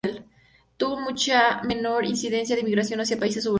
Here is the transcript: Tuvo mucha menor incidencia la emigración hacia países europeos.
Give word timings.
Tuvo 0.77 0.99
mucha 0.99 1.61
menor 1.61 2.05
incidencia 2.07 2.55
la 2.55 2.63
emigración 2.63 2.99
hacia 3.01 3.19
países 3.19 3.45
europeos. 3.45 3.49